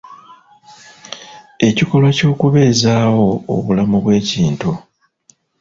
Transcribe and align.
Ekikolwa 1.67 2.09
ky'okubeezaawo 2.17 3.27
obulamu 3.55 3.97
bw'ekintu. 4.03 4.71